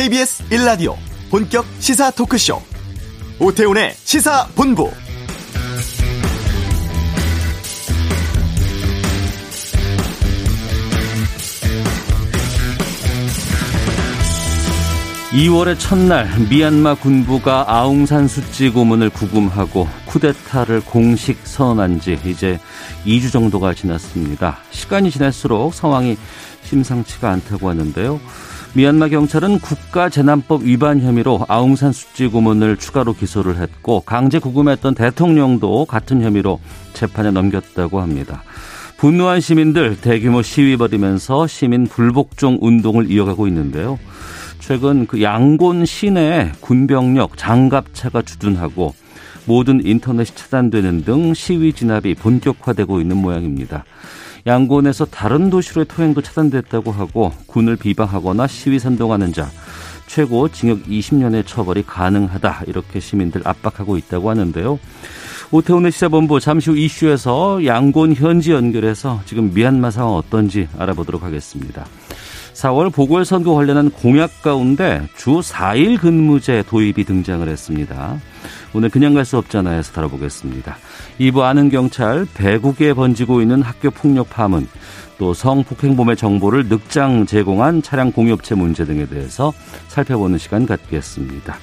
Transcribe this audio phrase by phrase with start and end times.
[0.00, 0.96] KBS 1라디오
[1.28, 2.58] 본격 시사 토크쇼
[3.38, 4.90] 오태훈의 시사본부
[15.32, 22.58] 2월의 첫날 미얀마 군부가 아웅산 수치 고문을 구금하고 쿠데타를 공식 선언한 지 이제
[23.04, 24.60] 2주 정도가 지났습니다.
[24.70, 26.16] 시간이 지날수록 상황이
[26.64, 28.18] 심상치가 않다고 하는데요.
[28.72, 36.22] 미얀마 경찰은 국가재난법 위반 혐의로 아웅산 수치 고문을 추가로 기소를 했고 강제 구금했던 대통령도 같은
[36.22, 36.60] 혐의로
[36.92, 38.44] 재판에 넘겼다고 합니다.
[38.96, 43.98] 분노한 시민들 대규모 시위 벌이면서 시민 불복종 운동을 이어가고 있는데요.
[44.60, 48.94] 최근 그 양곤 시내 군병력 장갑차가 주둔하고
[49.46, 53.84] 모든 인터넷이 차단되는 등 시위 진압이 본격화되고 있는 모양입니다.
[54.46, 59.50] 양곤에서 다른 도시로의 통행도 차단됐다고 하고 군을 비방하거나 시위 선동하는 자
[60.06, 64.78] 최고 징역 20년의 처벌이 가능하다 이렇게 시민들 압박하고 있다고 하는데요.
[65.52, 71.86] 오태훈의 시사본부 잠시 후 이슈에서 양곤 현지 연결해서 지금 미얀마 상황 어떤지 알아보도록 하겠습니다.
[72.60, 78.18] 4월 보궐선거 관련한 공약 가운데 주 4일 근무제 도입이 등장을 했습니다.
[78.74, 80.76] 오늘 그냥 갈 수 없잖아요에서 다뤄보겠습니다.
[81.20, 84.68] 2부 아는 경찰, 배국에 번지고 있는 학교 폭력 파문,
[85.18, 89.52] 또 성폭행범의 정보를 늑장 제공한 차량 공유업체 문제 등에 대해서
[89.88, 91.56] 살펴보는 시간 갖겠습니다.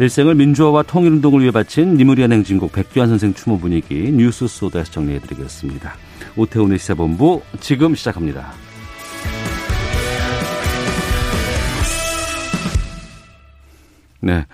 [0.00, 5.94] 일생을 민주화와 통일운동을 위해 바친 니무리안 행진곡 백규환 선생 추모 분위기 뉴스 소다에서 정리해드리겠습니다.
[6.36, 8.52] 오태훈의 시사본부 지금 시작합니다.
[14.20, 14.46] 네.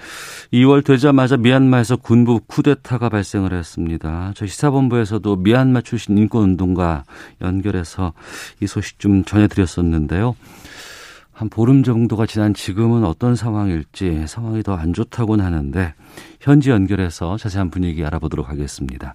[0.53, 4.33] 2월 되자마자 미얀마에서 군부 쿠데타가 발생을 했습니다.
[4.37, 7.05] 저희 시사본부에서도 미얀마 출신 인권운동가
[7.41, 8.13] 연결해서
[8.61, 10.37] 이 소식 좀 전해드렸었는데요.
[11.37, 15.93] 한 보름 정도가 지난 지금은 어떤 상황일지 상황이 더 안 좋다고는 하는데
[16.41, 19.15] 현지 연결해서 자세한 분위기 알아보도록 하겠습니다.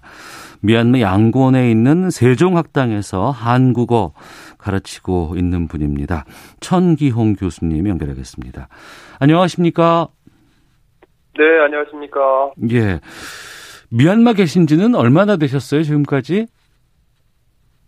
[0.60, 4.12] 미얀마 양곤에 있는 세종학당에서 한국어
[4.58, 6.24] 가르치고 있는 분입니다.
[6.60, 8.68] 천기홍 교수님 연결하겠습니다.
[9.18, 10.06] 안녕하십니까?
[11.38, 12.50] 네, 안녕하십니까.
[12.70, 13.00] 예.
[13.90, 16.46] 미얀마 계신 지는 얼마나 되셨어요, 지금까지?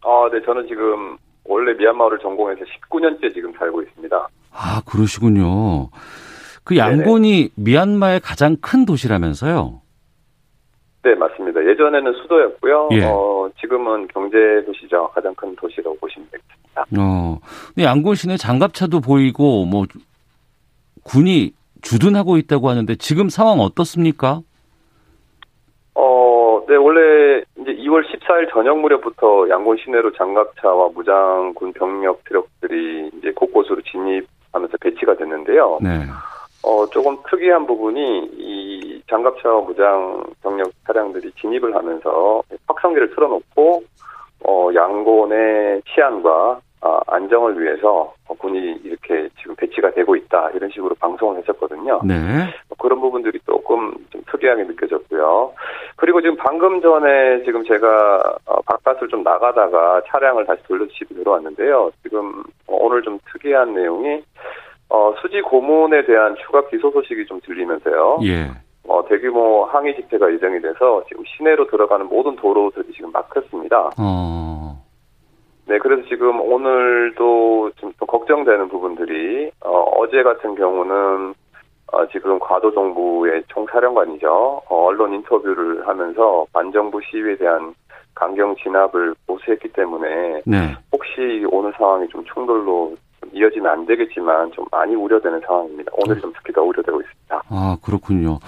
[0.03, 4.29] 아, 네, 저는 지금 원래 미얀마를 전공해서 19년째 지금 살고 있습니다.
[4.53, 5.89] 아, 그러시군요.
[6.65, 7.51] 그 양곤이 네네.
[7.57, 9.81] 미얀마의 가장 큰 도시라면서요?
[11.03, 11.61] 네, 맞습니다.
[11.67, 12.89] 예전에는 수도였고요.
[12.93, 13.05] 예.
[13.05, 15.09] 어, 지금은 경제 도시죠.
[15.15, 16.87] 가장 큰 도시라고 보시면 되겠습니다.
[16.99, 17.39] 어.
[17.69, 19.85] 근데 양곤 시내 장갑차도 보이고 뭐
[21.03, 21.53] 군이
[21.85, 24.41] 주둔하고 있다고 하는데 지금 상황 어떻습니까?
[25.95, 33.31] 어, 네, 원래 이제 2월 14일 저녁 무렵부터 양곤 시내로 장갑차와 무장군 병력 트럭들이 이제
[33.33, 35.79] 곳곳으로 진입하면서 배치가 됐는데요.
[35.83, 36.07] 네.
[36.65, 43.85] 어, 조금 특이한 부분이 이 장갑차와 무장 병력 차량들이 진입을 하면서 확성기를 틀어놓고
[44.47, 46.61] 어, 양곤의 치안과 어,
[47.07, 52.01] 안정을 위해서 군이 이렇게 지금 배치가 되고 있다 이런 식으로 방송을 했었거든요.
[52.05, 52.15] 네.
[52.79, 55.53] 그런 부분들이 조금 좀 특이하게 느껴졌고요.
[55.97, 61.91] 그리고 지금 방금 전에 지금 제가 어, 바깥을 좀 나가다가 차량을 다시 돌려 집에 들어왔는데요.
[62.03, 64.23] 지금 오늘 좀 특이한 내용이
[64.91, 68.19] 어, 수지 고문에 대한 추가 기소 소식이 좀 들리면서요.
[68.25, 68.51] 예.
[68.87, 73.91] 어, 대규모 항의 집회가 예정이 돼서 지금 시내로 들어가는 모든 도로들이 지금 막혔습니다.
[73.99, 74.84] 어.
[75.67, 81.35] 네, 그래서 지금 오늘도 좀 걱정되는 부분들이 어, 제 같은 경우는
[81.93, 84.29] 어, 지금 과도 정부의 총사령관이죠.
[84.69, 87.75] 어, 언론 인터뷰를 하면서 반정부 시위에 대한
[88.15, 90.75] 강경 진압을 보수했기 때문에 네.
[90.93, 92.95] 혹시 오늘 상황이 좀 충돌로
[93.33, 95.91] 이어지면 안 되겠지만 좀 많이 우려되는 상황입니다.
[95.97, 97.43] 오늘 좀 특히 더 우려되고 있습니다.
[97.49, 98.39] 아 그렇군요.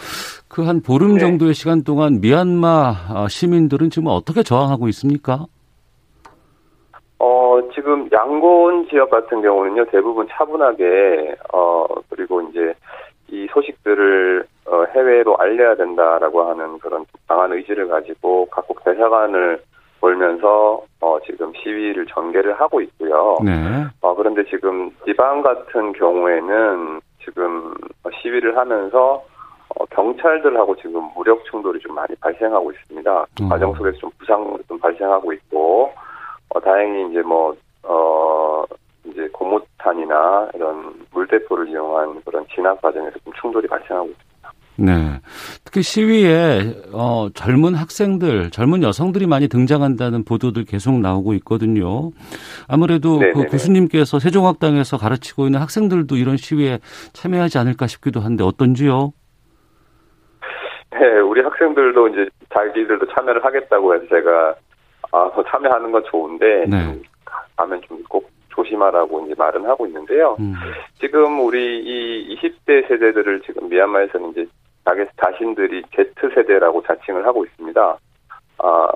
[0.48, 1.21] 그 한 보름 네.
[1.21, 5.47] 정도의 시간 동안 미얀마 아, 시민들은 지금 어떻게 저항하고 있습니까?
[7.18, 12.74] 어, 지금 양곤 지역 같은 경우는요, 대부분 차분하게, 어, 그리고 이제
[13.28, 19.60] 이 소식들을 어, 해외로 알려야 된다라고 하는 그런 강한 의지를 가지고 각국 대사관을
[20.01, 23.39] 돌면서 어, 지금 시위를 전개를 하고 있고요.
[23.45, 23.53] 네.
[24.03, 27.74] 어, 그런데 지금 지방 같은 경우에는 지금
[28.21, 29.24] 시위를 하면서
[29.77, 33.27] 어, 경찰들하고 지금 무력 충돌이 좀 많이 발생하고 있습니다.
[33.36, 33.48] 그 음.
[33.48, 35.92] 과정 속에서 좀 부상도 좀 발생하고 있고
[36.51, 38.65] 어, 다행히 이제 뭐, 어,
[39.04, 44.27] 이제 고무탄이나 이런 물대포를 이용한 그런 진압 과정에서 좀 충돌이 발생하고 있습니다.
[44.78, 44.93] 네.
[45.65, 52.10] 특히 시위에 어, 젊은 학생들, 젊은 여성들이 많이 등장한다는 보도들 계속 나오고 있거든요.
[52.69, 53.33] 아무래도 네네네.
[53.33, 53.51] 그 네, 네.
[53.51, 56.78] 교수님께서 세종학당에서 가르치고 있는 학생들도 이런 시위에
[57.15, 59.13] 참여하지 않을까 싶기도 한데 어떤지요?
[60.92, 64.54] 네, 우리 학생들도 이제 자기들도 참여를 하겠다고 해서 제가
[65.12, 67.00] 아, 더 참여하는 건 좋은데 네.
[67.56, 70.36] 가면 좀 꼭 조심하라고 이제 말은 하고 있는데요.
[70.41, 70.54] 음.
[70.98, 74.47] 지금 우리 이 20대 세대들을 지금 미얀마에서는 이제
[74.84, 77.98] 자기 자신들이 Z 세대라고 자칭을 하고 있습니다.
[78.58, 78.88] 아,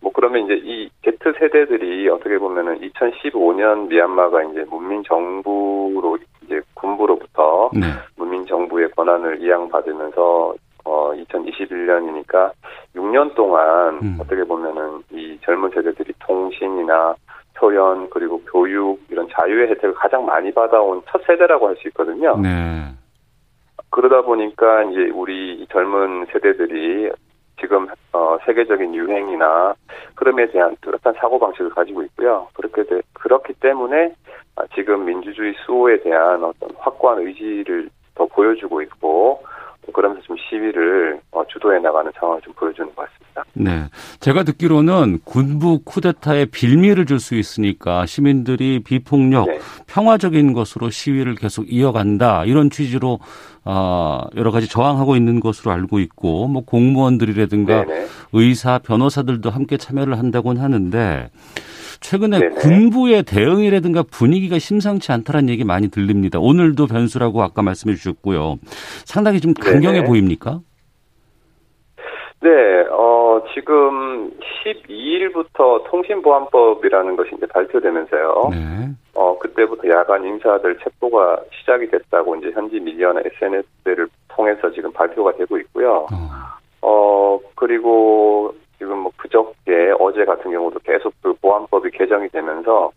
[0.00, 7.70] 뭐 그러면 이제 이 Z 세대들이 어떻게 보면은 2015년 미얀마가 이제 문민 정부로 이제 군부로부터
[7.72, 7.86] 네.
[8.16, 10.54] 문민 정부의 권한을 이양받으면서
[10.84, 12.52] 어 2021년이니까
[12.94, 14.18] 6년 동안 음.
[14.20, 17.14] 어떻게 보면은 이 젊은 세대들이 통신이나
[17.58, 22.36] 소연 그리고 교육 이런 자유의 혜택을 가장 많이 받아온 첫 세대라고 할 수 있거든요.
[22.38, 22.48] 네.
[23.90, 27.10] 그러다 보니까 이제 우리 젊은 세대들이
[27.60, 29.74] 지금 어, 세계적인 유행이나
[30.16, 32.48] 흐름에 대한 뚜렷한 사고 방식을 가지고 있고요.
[32.54, 34.14] 그렇게 돼, 그렇기 때문에
[34.56, 39.42] 아, 지금 민주주의 수호에 대한 어떤 확고한 의지를 더 보여주고 있고
[39.92, 43.44] 그러면서 좀 시위를 어, 주도해 나가는 상황을 좀 보여주는 것 같습니다.
[43.54, 43.84] 네.
[44.20, 49.58] 제가 듣기로는 군부 쿠데타에 빌미를 줄 수 있으니까 시민들이 비폭력, 네.
[49.86, 52.44] 평화적인 것으로 시위를 계속 이어간다.
[52.46, 53.18] 이런 취지로
[53.64, 58.06] 어, 여러 가지 저항하고 있는 것으로 알고 있고 뭐 공무원들이라든가 네네.
[58.32, 61.30] 의사, 변호사들도 함께 참여를 한다고는 하는데
[62.10, 62.54] 최근에 네네.
[62.56, 66.40] 군부의 대응이라든가 분위기가 심상치 않다는 얘기 많이 들립니다.
[66.40, 68.56] 오늘도 변수라고 아까 말씀해 주셨고요.
[69.04, 70.08] 상당히 좀 강경해 네네.
[70.08, 70.58] 보입니까?
[72.42, 72.50] 네,
[72.90, 74.32] 어, 지금
[74.64, 78.48] 12일부터 통신보안법이라는 것이 이제 발표되면서요.
[78.50, 78.88] 네.
[79.14, 85.56] 어, 그때부터 야간 인사들 체포가 시작이 됐다고 이제 현지 미디어나 SNS를 통해서 지금 발표가 되고
[85.58, 86.06] 있고요.
[86.10, 86.30] 어,
[86.82, 92.90] 어 그리고 지금 뭐 그저께 어제 같은 경우도 계속 그 보안법이 개정이 되면서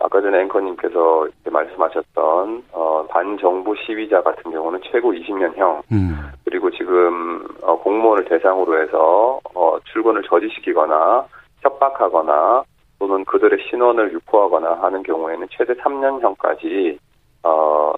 [0.00, 6.18] 아까 전에 앵커님께서 말씀하셨던 어, 반정부 시위자 같은 경우는 최고 20년형 음.
[6.44, 11.26] 그리고 지금 어, 공무원을 대상으로 해서 어, 출근을 저지시키거나
[11.60, 12.64] 협박하거나
[12.98, 16.98] 또는 그들의 신원을 유포하거나 하는 경우에는 최대 3년형까지
[17.44, 17.92] 어,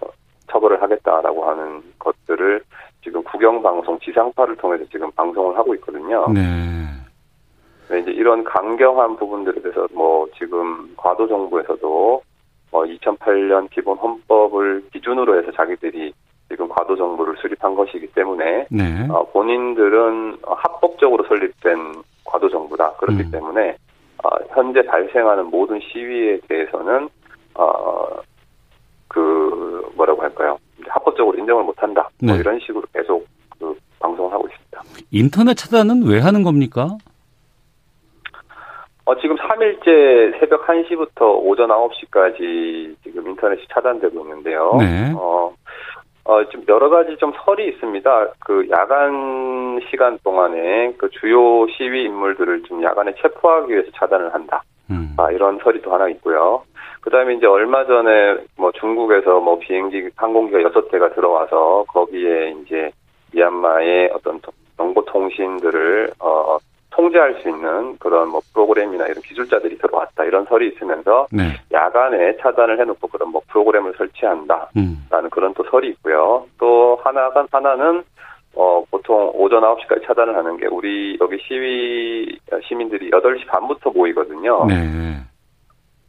[0.51, 2.63] 처벌을 하겠다라고 하는 것들을
[3.03, 6.27] 지금 국영방송 지상파를 통해서 지금 방송을 하고 있거든요.
[6.33, 6.43] 네.
[7.89, 12.23] 네, 이제 이런 강경한 부분들에 대해서 뭐 지금 과도 정부에서도
[12.73, 16.13] 뭐 2008년 기본 헌법을 기준으로 해서 자기들이
[16.49, 19.07] 지금 과도 정부를 수립한 것이기 때문에 네.
[19.11, 23.31] 어, 본인들은 합법적으로 설립된 과도 정부다 그렇기 음.
[23.31, 23.77] 때문에
[24.25, 27.09] 어, 현재 발생하는 모든 시위에 대해서는
[27.55, 28.07] 어,
[29.09, 32.33] 그 뭐라고 할까요 합법적으로 인정을 못한다 뭐 네.
[32.33, 33.27] 뭐 이런 식으로 계속
[33.59, 35.07] 그 방송을 하고 있습니다.
[35.11, 36.97] 인터넷 차단은 왜 하는 겁니까?
[39.67, 44.77] 어, 지금 3일째 새벽 1시부터 오전 9시까지 지금 인터넷이 차단되고 있는데요.
[44.79, 45.13] 네.
[45.17, 45.53] 어,
[46.25, 48.27] 어, 좀 여러 가지 좀 설이 있습니다.
[48.41, 54.63] 그 야간 시간 동안에 그 주요 시위 인물들을 좀 야간에 체포하기 위해서 차단을 한다.
[54.91, 55.15] 음.
[55.17, 56.63] 아, 이런 설이 또 하나 있고요.
[57.01, 62.91] 그 다음에 이제 얼마 전에 뭐 중국에서 뭐 비행기 항공기가 6대가 들어와서 거기에 이제
[63.33, 64.41] 미얀마의 어떤
[64.77, 66.59] 정보통신들을, 어,
[66.97, 71.61] 통제할 수 있는 그런 뭐 프로그램이나 이런 기술자들이 들어왔다 이런 설이 있으면서 네.
[71.71, 75.31] 야간에 차단을 해놓고 그런 뭐 프로그램을 설치한다라는 음.
[75.31, 76.47] 그런 또 설이 있고요.
[76.59, 78.03] 또 하나가 하나는
[78.55, 84.65] 어 보통 오전 9시까지 차단을 하는 게 우리 여기 시위 시민들이 8시 반부터 모이거든요.
[84.65, 84.75] 네.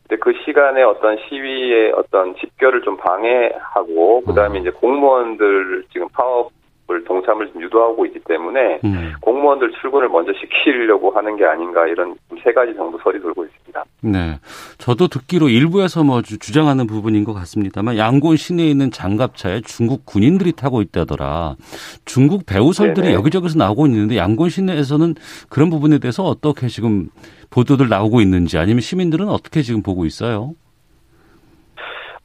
[0.08, 4.62] 근데 그 시간에 어떤 시위의 어떤 집결을 좀 방해하고 그다음에 어.
[4.62, 6.52] 이제 공무원들 지금 파업
[6.90, 9.12] 을 동참을 유도하고 있기 때문에 음.
[9.20, 13.84] 공무원들 출근을 먼저 시키려고 하는 게 아닌가 이런 세 가지 정도 설이 돌고 있습니다.
[14.04, 14.40] 네,
[14.78, 20.82] 저도 듣기로 일부에서 뭐 주장하는 부분인 것 같습니다만 양곤 시내에 있는 장갑차에 중국 군인들이 타고
[20.82, 21.58] 있다더라.
[22.06, 23.16] 중국 배우설들이 네네.
[23.16, 25.16] 여기저기서 나오고 있는데 양곤 시내에서는
[25.50, 27.10] 그런 부분에 대해서 어떻게 지금
[27.50, 30.54] 보도들 나오고 있는지 아니면 시민들은 어떻게 지금 보고 있어요?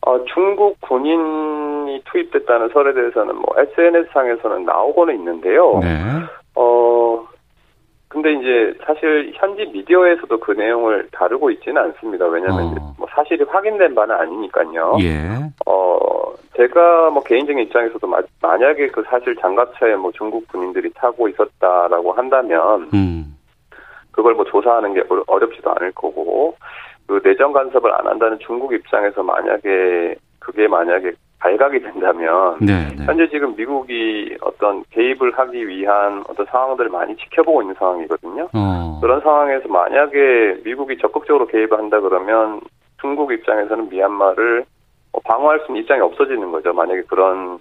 [0.04, 1.62] 어, 중국 군인
[1.92, 5.78] 이 투입됐다는 설에 대해서는 뭐 SNS상에서는 나오고는 있는데요.
[5.80, 5.88] 네.
[6.54, 7.26] 어,
[8.08, 12.26] 근데 이제 사실 현지 미디어에서도 그 내용을 다루고 있지는 않습니다.
[12.26, 12.94] 왜냐하면 어.
[12.99, 14.99] 뭐 사실이 확인된 바는 아니니까요.
[15.00, 15.16] 예.
[15.66, 15.99] 어,
[16.56, 22.90] 제가 뭐 개인적인 입장에서도 마, 만약에 그 사실 장갑차에 뭐 중국 군인들이 타고 있었다라고 한다면
[22.92, 23.34] 음.
[24.11, 26.54] 그걸 뭐 조사하는 게 어렵지도 않을 거고
[27.06, 33.04] 그 내정 간섭을 안 한다는 중국 입장에서 만약에 그게 만약에 발각이 된다면 네, 네.
[33.04, 38.49] 현재 지금 미국이 어떤 개입을 하기 위한 어떤 상황들을 많이 지켜보고 있는 상황이거든요.
[38.52, 38.99] 어.
[39.02, 42.61] 그런 상황에서 만약에 미국이 적극적으로 개입을 한다 그러면
[43.00, 44.64] 중국 입장에서는 미얀마를
[45.11, 46.72] 뭐 방어할 수 있는 입장이 없어지는 거죠.
[46.72, 47.58] 만약에 그런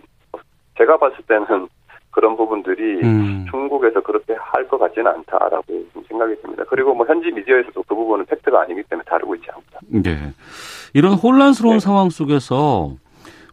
[0.77, 1.67] 제가 봤을 때는
[2.11, 3.47] 그런 부분들이 음.
[3.49, 5.63] 중국에서 그렇게 할 것 같지는 않다라고
[6.07, 6.63] 생각이 듭니다.
[6.69, 10.07] 그리고 뭐 현지 미디어에서도 그 부분은 팩트가 아니기 때문에 다루고 있지 않습니다.
[10.07, 10.33] 네.
[10.93, 11.79] 이런 혼란스러운 네.
[11.79, 12.91] 상황 속에서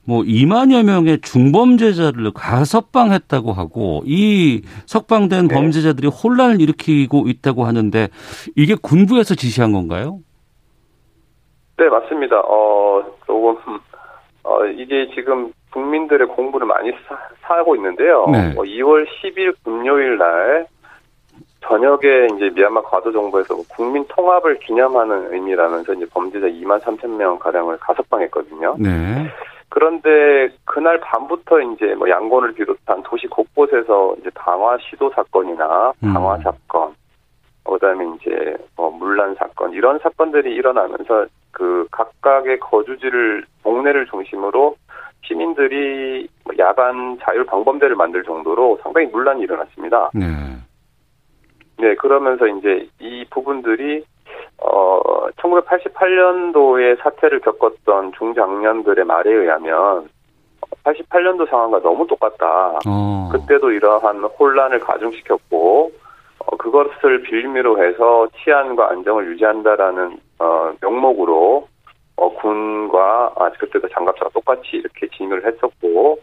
[0.08, 5.54] 뭐 2만여 명의 중범죄자를 가석방했다고 하고 이 석방된 네.
[5.54, 8.08] 범죄자들이 혼란을 일으키고 있다고 하는데
[8.56, 10.20] 이게 군부에서 지시한 건가요?
[11.76, 12.40] 네, 맞습니다.
[12.40, 13.78] 어, 조금
[14.44, 16.90] 어, 이게 지금 국민들의 공부를 많이
[17.42, 18.26] 사, 고 있는데요.
[18.32, 18.54] 네.
[18.56, 20.66] 어, 2월 10일 금요일 날
[21.60, 27.76] 저녁에 이제 미얀마 과도 정부에서 국민 통합을 기념하는 의미라면서 이제 범죄자 2만 3천 명 가량을
[27.78, 28.76] 가석방했거든요.
[28.78, 29.28] 네.
[29.68, 36.42] 그런데 그날 밤부터 이제 뭐 양곤을 비롯한 도시 곳곳에서 이제 방화 시도 사건이나 방화 음.
[36.42, 36.94] 사건,
[37.64, 44.76] 그다음에 이제 뭐 물란 사건 이런 사건들이 일어나면서 그 각각의 거주지를 동네를 중심으로
[45.22, 50.10] 시민들이 뭐 야간 자율 방범대를 만들 정도로 상당히 문란이 일어났습니다.
[50.14, 50.26] 네.
[51.80, 54.04] 네, 그러면서 이제 이 부분들이
[54.58, 60.08] 어 1988년도에 사태를 겪었던 중장년들의 말에 의하면
[60.84, 62.78] 88년도 상황과 너무 똑같다.
[62.86, 63.28] 어.
[63.32, 65.92] 그때도 이러한 혼란을 가중시켰고
[66.38, 71.68] 어, 그것을 빌미로 해서 치안과 안정을 유지한다라는 어, 명목으로
[72.16, 76.18] 어, 군과 아, 그때도 장갑차가 똑같이 이렇게 진입을 했었고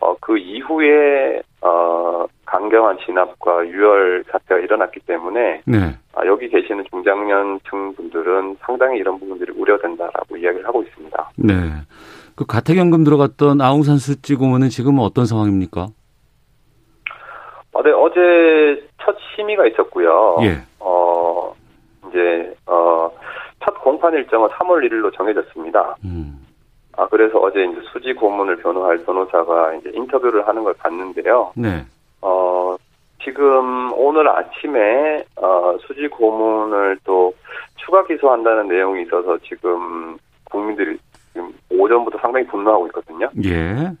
[0.00, 5.78] 어, 그 이후에 어, 강경한 진압과 유혈 사태가 일어났기 때문에 네.
[6.14, 11.30] 아, 여기 계시는 중장년층 분들은 상당히 이런 부분들이 우려된다라고 이야기를 하고 있습니다.
[11.36, 11.54] 네.
[12.36, 15.88] 그 가택연금 들어갔던 아웅산 수지 고문은 지금 어떤 상황입니까?
[17.72, 20.38] 어, 네, 어제 첫 심의가 있었고요.
[20.42, 20.58] 예.
[20.80, 21.52] 어,
[22.08, 23.10] 이제, 어,
[23.64, 25.96] 첫 공판 일정은 3월 1일로 정해졌습니다.
[26.04, 26.37] 음.
[26.98, 31.52] 아, 그래서 어제 이제 수지 고문을 변호할 변호사가 이제 인터뷰를 하는 걸 봤는데요.
[31.54, 31.86] 네.
[32.20, 32.76] 어,
[33.22, 37.32] 지금 오늘 아침에, 어, 수지 고문을 또
[37.76, 40.18] 추가 기소한다는 내용이 있어서 지금
[40.50, 40.98] 국민들이
[41.32, 43.30] 지금 오전부터 상당히 분노하고 있거든요.
[43.44, 43.92] 예.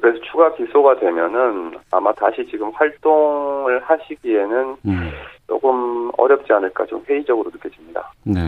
[0.00, 5.10] 그래서 추가 기소가 되면은 아마 다시 지금 활동을 하시기에는 음.
[5.46, 8.10] 조금 어렵지 않을까 좀 회의적으로 느껴집니다.
[8.24, 8.40] 네.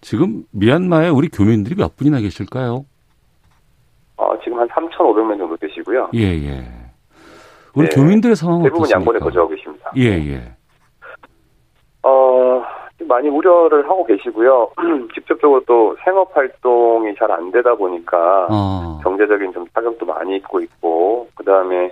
[0.00, 2.84] 지금 미얀마에 우리 교민들이 몇 분이나 계실까요?
[4.16, 6.10] 어, 지금 한 3,500명 정도 계시고요.
[6.14, 6.64] 예, 예.
[7.74, 7.94] 우리 네.
[7.94, 9.00] 교민들의 상황은 대부분 어떻습니까?
[9.00, 9.92] 양곤에 거주하고 계십니다.
[9.96, 10.54] 예, 예.
[12.02, 12.62] 어,
[13.06, 14.70] 많이 우려를 하고 계시고요.
[15.14, 19.00] 직접적으로 또 생업 활동이 잘 안 되다 보니까 어.
[19.02, 21.90] 경제적인 좀 타격도 많이 입고 있고 그다음에 어,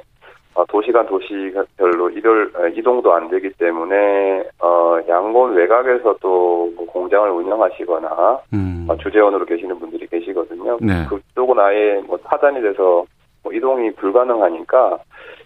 [0.67, 8.87] 도시간 도시별로 이별 이동도 안 되기 때문에 어 양곤 외곽에서도 뭐 공장을 운영하시거나 음.
[8.89, 10.79] 어, 주재원으로 계시는 분들이 계시거든요.
[10.81, 11.07] 네.
[11.09, 13.05] 그쪽은 아예 뭐 타단이 돼서
[13.43, 14.99] 뭐 이동이 불가능하니까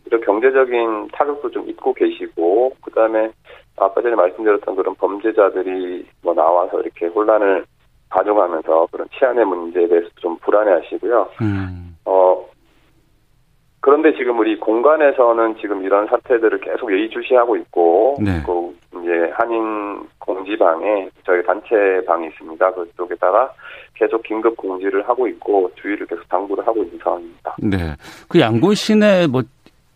[0.07, 3.31] 이런 경제적인 타격도 좀 입고 계시고 그다음에
[3.76, 7.64] 아까 전에 말씀드렸던 그런 범죄자들이 뭐 나와서 이렇게 혼란을
[8.11, 11.28] 가중하면서 그런 치안의 문제에 대해서 좀 불안해하시고요.
[11.40, 11.97] 음.
[12.04, 12.47] 어
[13.82, 18.40] 그런데 지금 우리 공간에서는 지금 이런 사태들을 계속 예의주시하고 있고, 네.
[18.46, 18.72] 그
[19.02, 22.72] 이제 한인 공지방에 저희 단체 방이 있습니다.
[22.74, 23.52] 그쪽에다가
[23.94, 27.56] 계속 긴급 공지를 하고 있고 주의를 계속 당부를 하고 있는 상황입니다.
[27.58, 27.96] 네,
[28.28, 29.42] 그 양곤 시내 뭐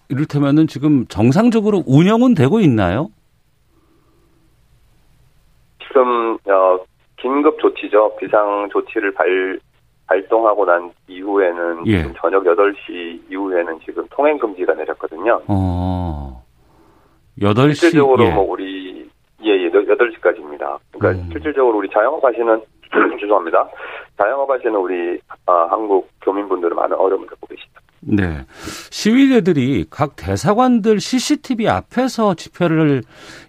[0.08, 3.08] 이를테면은 지금 정상적으로 운영은 되고 있나요?
[5.86, 6.78] 지금 어,
[7.16, 8.16] 긴급 조치죠.
[8.16, 9.60] 비상 조치를 발
[10.06, 12.02] 발동하고 난 이후에는 예.
[12.20, 15.40] 저녁 8시 이후에는 지금 통행 금지가 내렸거든요.
[15.48, 16.44] 어.
[17.40, 18.30] 8시 실질적으로 예.
[18.30, 19.08] 뭐 우리
[19.42, 20.78] 예, 예 8시까지입니다.
[20.92, 21.28] 그러니까 음.
[21.32, 22.62] 실질적으로 우리 자영업 하시는
[23.20, 23.68] 죄송합니다.
[24.16, 27.80] 자영업 하시는 우리 아, 한국 교민분들은 많은 어려움을 겪고 계십니다.
[28.00, 28.44] 네.
[28.90, 33.02] 시위대들이 각 대사관들 CCTV 앞에서 집회를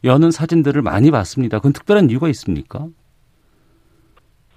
[0.04, 1.58] 여는 사진들을 많이 봤습니다.
[1.60, 2.88] 그건 특별한 이유가 있습니까?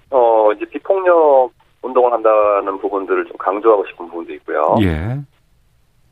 [0.09, 4.75] 어, 이제 비폭력 운동을 한다는 부분들을 좀 강조하고 싶은 부분도 있고요.
[4.81, 5.19] 예.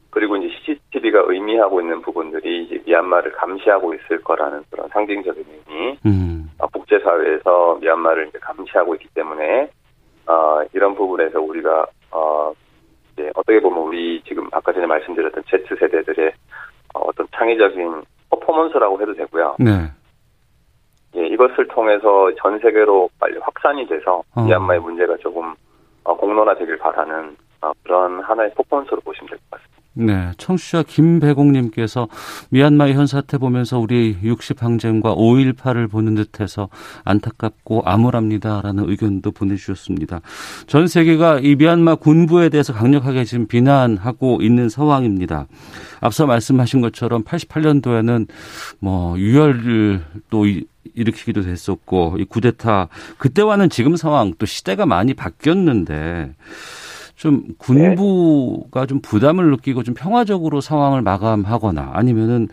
[0.09, 5.97] 그리고 이제 CCTV가 의미하고 있는 부분들이 이제 미얀마를 감시하고 있을 거라는 그런 상징적인 의미.
[6.05, 6.49] 음.
[6.57, 9.69] 어, 국제사회에서 미얀마를 이제 감시하고 있기 때문에
[10.25, 12.51] 어, 이런 부분에서 우리가 어,
[13.13, 16.31] 이제 어떻게 보면 우리 지금 아까 전에 말씀드렸던 Z 세대들의
[16.95, 19.57] 어, 어떤 창의적인 퍼포먼스라고 해도 되고요.
[19.59, 19.91] 네.
[21.15, 24.41] 예, 이것을 통해서 전 세계로 빨리 확산이 돼서 어.
[24.41, 25.53] 미얀마의 문제가 조금
[26.03, 29.78] 어, 공론화되길 바라는 어, 그런 하나의 폭번수로 보시면 될 것 같습니다.
[29.93, 32.07] 네, 청취자 김배공님께서
[32.49, 36.69] 미얀마의 현 사태 보면서 우리 60 항쟁과 5.18을 보는 듯해서
[37.03, 40.21] 안타깝고 암울합니다라는 의견도 보내주셨습니다.
[40.67, 45.47] 전 세계가 이 미얀마 군부에 대해서 강력하게 지금 비난하고 있는 상황입니다.
[46.01, 48.27] 앞서 말씀하신 것처럼 88년도에는
[48.79, 50.45] 뭐 유혈을 또
[50.93, 56.35] 일으키기도 됐었고 이 구데타 그때와는 지금 상황 또 시대가 많이 바뀌었는데
[57.19, 62.47] 좀 군부가 좀 부담을 느끼고 좀 평화적으로 상황을 마감하거나 아니면은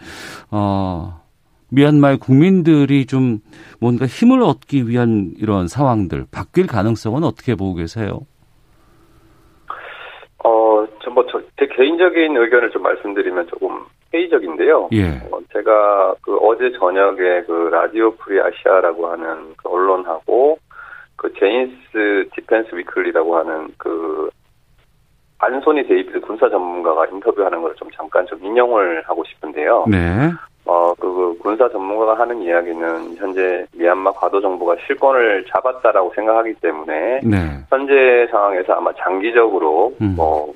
[0.51, 1.23] 어
[1.71, 3.39] 미얀마의 국민들이 좀
[3.81, 8.21] 뭔가 힘을 얻기 위한 이런 상황들 바뀔 가능성은 어떻게 보고 계세요?
[10.45, 11.25] 어, 뭐,
[11.59, 14.89] 제 개인적인 의견을 좀 말씀드리면 조금 회의적인데요.
[14.93, 15.23] 예.
[15.31, 20.59] 어, 제가 그 어제 저녁에 그 Radio Free Asia라고 하는 그 언론하고
[21.17, 24.31] 그 Jane's Defence Weekly라고 하는 그
[25.39, 29.85] 안소니 데이비드 군사 전문가가 인터뷰하는 걸 좀 잠깐 좀 인용을 하고 싶은데요.
[29.89, 29.99] 네.
[30.65, 37.21] 어, 그, 그 군사 전문가가 하는 이야기는 현재 미얀마 과도 정부가 실권을 잡았다라고 생각하기 때문에
[37.23, 37.37] 네.
[37.71, 40.15] 현재 상황에서 아마 장기적으로 음.
[40.17, 40.53] 뭐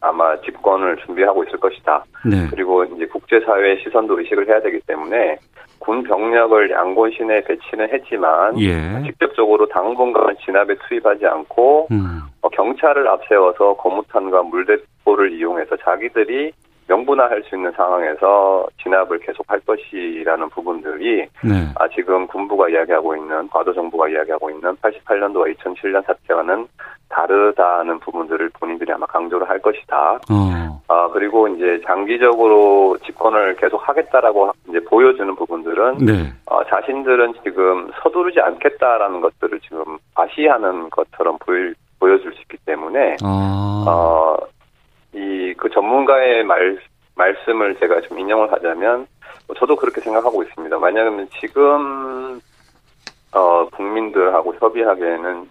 [0.00, 2.04] 아마 집권을 준비하고 있을 것이다.
[2.24, 2.46] 네.
[2.50, 5.36] 그리고 이제 국제사회의 시선도 의식을 해야 되기 때문에
[5.82, 9.02] 군 병력을 양곤 시내에 배치는 했지만 예.
[9.04, 12.20] 직접적으로 당분간은 진압에 투입하지 않고 음.
[12.40, 16.52] 어, 경찰을 앞세워서 거무탄과 물대포를 이용해서 자기들이
[16.88, 21.72] 명분화할 수 있는 상황에서 진압을 계속할 것이라는 부분들이 네.
[21.76, 26.66] 아, 지금 군부가 이야기하고 있는 과도 정부가 이야기하고 있는 88년도와 2007년 사태와는
[27.08, 30.18] 다르다는 부분들을 본인들이 아마 강조를 할 것이다.
[30.30, 30.82] 어.
[30.88, 36.32] 아 그리고 이제 장기적으로 집권을 계속 하겠다라고 이제 보여주는 부분들은 네.
[36.46, 43.84] 어, 자신들은 지금 서두르지 않겠다라는 것들을 지금 과시하는 것처럼 보일 보여줄 수 있기 때문에 어.
[43.86, 44.36] 어
[45.14, 46.78] 이 그 전문가의 말
[47.14, 49.06] 말씀을 제가 좀 인용을 하자면
[49.46, 50.78] 뭐 저도 그렇게 생각하고 있습니다.
[50.78, 52.40] 만약에 지금
[53.32, 55.48] 어 국민들하고 협의하기에는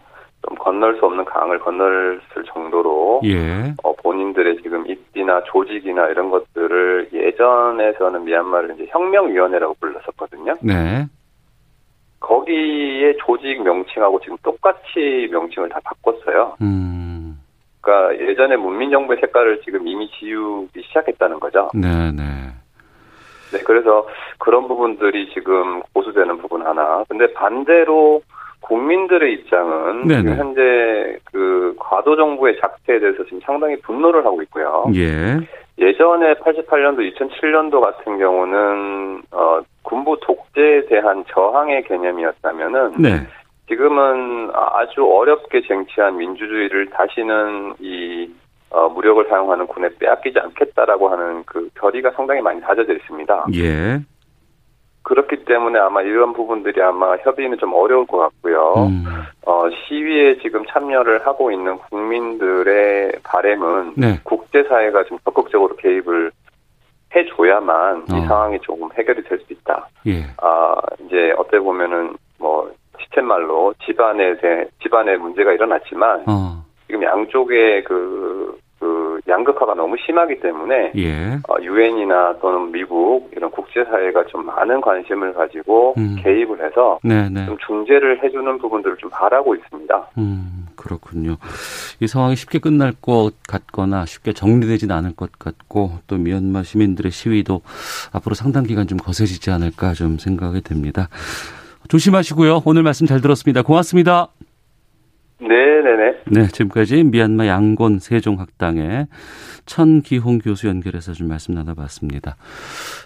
[0.47, 2.19] 좀 건널 수 없는 강을 건널
[2.53, 3.73] 정도로 예.
[3.83, 10.55] 어, 본인들의 지금 입지나 조직이나 이런 것들을 예전에서는 미얀마를 이제 혁명위원회라고 불렀었거든요.
[10.61, 11.05] 네.
[12.19, 16.57] 거기에 조직 명칭하고 지금 똑같이 명칭을 다 바꿨어요.
[16.61, 17.00] 음.
[17.81, 21.69] 그러니까 예전에 문민정부의 색깔을 지금 이미 지우기 시작했다는 거죠.
[21.73, 22.23] 네, 네.
[23.51, 27.03] 네, 그래서 그런 부분들이 지금 고수되는 부분 하나.
[27.09, 28.21] 근데 반대로
[28.61, 30.35] 국민들의 입장은 네네.
[30.35, 34.85] 현재 그 과도 정부의 작태에 대해서 지금 상당히 분노를 하고 있고요.
[34.95, 35.37] 예.
[35.77, 43.27] 예전에 88년도, 2007년도 같은 경우는 어 군부 독재에 대한 저항의 개념이었다면은 네.
[43.71, 48.29] 지금은 아주 어렵게 쟁취한 민주주의를 다시는 이
[48.69, 53.45] 어, 무력을 사용하는 군에 빼앗기지 않겠다라고 하는 그 결의가 상당히 많이 다져져 있습니다.
[53.55, 53.99] 예.
[55.03, 58.73] 그렇기 때문에 아마 이런 부분들이 아마 협의는 좀 어려울 것 같고요.
[58.89, 59.05] 음.
[59.45, 64.19] 어, 시위에 지금 참여를 하고 있는 국민들의 바램은 네.
[64.23, 66.31] 국제사회가 좀 적극적으로 개입을
[67.15, 68.17] 해줘야만 어.
[68.17, 69.87] 이 상황이 조금 해결이 될 수 있다.
[70.07, 70.23] 예.
[70.41, 72.69] 아, 이제 어떻게 보면은 뭐
[73.03, 76.63] 시쳇말로 집안에 대 집안에 문제가 일어났지만 어.
[76.91, 81.39] 지금 양쪽의 그, 그 양극화가 너무 심하기 때문에 예.
[81.47, 86.17] 어, 유엔이나 또는 미국 이런 국제사회가 좀 많은 관심을 가지고 음.
[86.21, 87.29] 개입을 해서 네네.
[87.29, 87.45] 네.
[87.45, 90.09] 좀 중재를 해주는 부분들을 좀 바라고 있습니다.
[90.17, 91.37] 음, 그렇군요.
[92.01, 97.61] 이 상황이 쉽게 끝날 것 같거나 쉽게 정리되지는 않을 것 같고 또 미얀마 시민들의 시위도
[98.13, 101.07] 앞으로 상당 기간 좀 거세지지 않을까 좀 생각이 됩니다.
[101.87, 102.63] 조심하시고요.
[102.65, 103.61] 오늘 말씀 잘 들었습니다.
[103.61, 104.29] 고맙습니다.
[105.39, 106.17] 네네네.
[106.27, 109.07] 네, 지금까지 미얀마 양곤 세종학당의
[109.65, 112.35] 천기홍 교수 연결해서 좀 말씀 나눠봤습니다.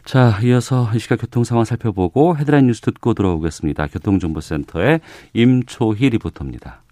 [0.03, 3.87] 자, 이어서 이 시각 교통 상황 살펴보고 헤드라인 뉴스 듣고 들어오겠습니다.
[3.87, 4.99] 교통정보센터의
[5.33, 6.84] 임초희 리포터입니다.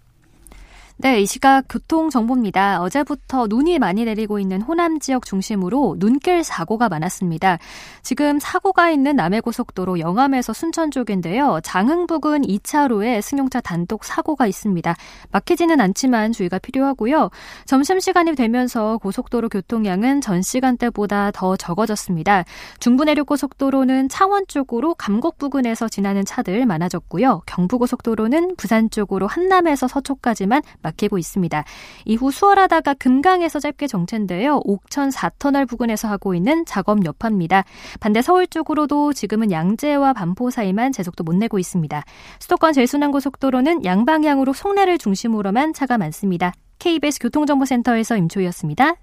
[0.96, 2.80] 네, 이 시각 교통 정보입니다.
[2.80, 7.58] 어제부터 눈이 많이 내리고 있는 호남 지역 중심으로 눈길 사고가 많았습니다.
[8.02, 11.58] 지금 사고가 있는 남해고속도로 영암에서 순천 쪽인데요.
[11.64, 14.94] 장흥 부근 2차로에 승용차 단독 사고가 있습니다.
[15.32, 17.28] 막히지는 않지만 주의가 필요하고요.
[17.66, 22.44] 점심시간이 되면서 고속도로 교통량은 전 시간대보다 더 적어졌습니다.
[22.78, 27.42] 중부내륙고속도로는 창원 쪽으로 감곡 부근에서 지나는 차들 많아졌고요.
[27.46, 31.64] 경부고속도로는 부산 쪽으로 한남에서 서초까지만 막히고 있습니다.
[32.04, 34.60] 이후 수월하다가 금강에서 짧게 정체인데요.
[34.64, 37.64] 옥천 4터널 부근에서 하고 있는 작업 여파입니다.
[37.98, 42.04] 반대 서울 쪽으로도 지금은 양재와 반포 사이만 제속도 못 내고 있습니다.
[42.38, 46.52] 수도권 제순환고속도로는 양방향으로 송내를 중심으로만 차가 많습니다.
[46.78, 48.96] KBS 교통정보센터에서 임초희였습니다.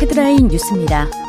[0.00, 1.23] 헤드라인 뉴스입니다.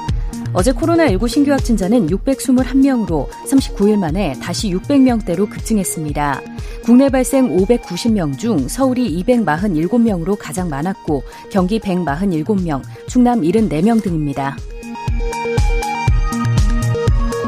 [0.57, 6.41] 어제 코로나19 신규 확진자는 621명으로 39일 만에 다시 600명대로 급증했습니다.
[6.81, 14.55] 국내 발생 590명 중 서울이 247명으로 가장 많았고 경기 147명, 충남 74명 등입니다.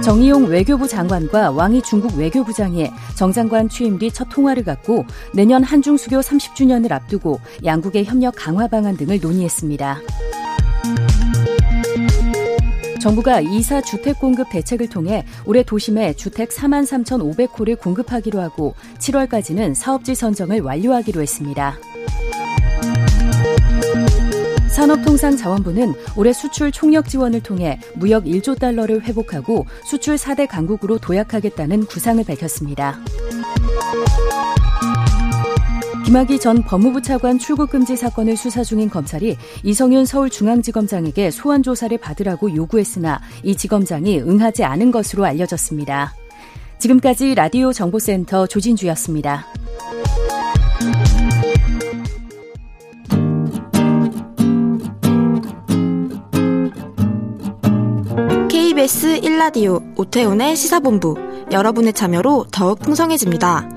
[0.04, 5.96] 정의용 외교부 장관과 왕이 중국 외교부장이 정 장관 취임 뒤 첫 통화를 갖고 내년 한중
[5.96, 10.02] 수교 30주년을 앞두고 양국의 협력 강화 방안 등을 논의했습니다.
[13.00, 20.16] 정부가 2사 주택 공급 대책을 통해 올해 도심에 주택 4만 3,500호를 공급하기로 하고 7월까지는 사업지
[20.16, 21.78] 선정을 완료하기로 했습니다.
[24.70, 32.24] 산업통상자원부는 올해 수출 총력 지원을 통해 무역 1조 달러를 회복하고 수출 4대 강국으로 도약하겠다는 구상을
[32.24, 33.00] 밝혔습니다.
[36.08, 42.56] 김학의 전 법무부 차관 출국 금지 사건을 수사 중인 검찰이 이성윤 서울중앙지검장에게 소환 조사를 받으라고
[42.56, 46.14] 요구했으나 이 지검장이 응하지 않은 것으로 알려졌습니다.
[46.80, 49.48] 지금까지 라디오 정보센터 조진주였습니다.
[58.48, 61.18] KBS 1라디오 오태훈의 시사본부
[61.52, 63.77] 여러분의 참여로 더욱 풍성해집니다.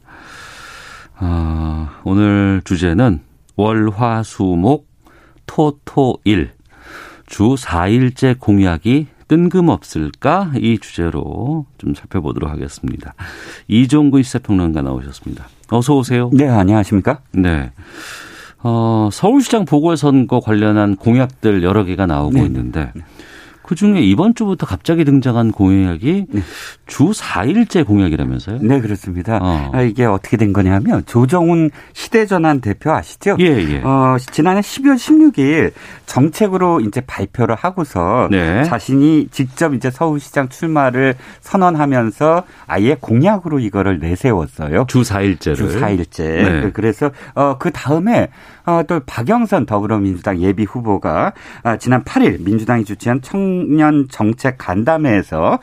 [1.21, 3.21] 어, 오늘 주제는
[3.55, 4.87] 월화수목
[5.45, 6.51] 토토일
[7.27, 10.53] 주 4일째 공약이 뜬금없을까?
[10.57, 13.13] 이 주제로 좀 살펴보도록 하겠습니다.
[13.67, 15.47] 이종근 시사평론가 나오셨습니다.
[15.69, 16.29] 어서 오세요.
[16.33, 17.19] 네, 안녕하십니까?
[17.31, 17.71] 네.
[18.63, 22.45] 어, 서울시장 보궐선거 관련한 공약들 여러 개가 나오고 네.
[22.45, 22.91] 있는데
[23.71, 26.41] 그 중에 이번 주부터 갑자기 등장한 공약이 네.
[26.87, 28.59] 주 4일째 공약이라면서요?
[28.61, 29.39] 네, 그렇습니다.
[29.41, 29.71] 어.
[29.71, 33.37] 아, 이게 어떻게 된 거냐면 조정훈 시대전환 대표 아시죠?
[33.39, 33.81] 예, 예.
[33.81, 35.71] 어, 지난해 12월 16일
[36.05, 38.65] 정책으로 이제 발표를 하고서 네.
[38.65, 44.83] 자신이 직접 이제 서울시장 출마를 선언하면서 아예 공약으로 이거를 내세웠어요.
[44.89, 45.55] 주 4일째를.
[45.55, 46.17] 주 4일째.
[46.17, 46.71] 네.
[46.73, 48.27] 그래서 어, 그 다음에
[48.65, 55.59] 어, 또 박영선 더불어민주당 예비 후보가 아, 지난 8일 민주당이 주최한 청년 정책 간담회에서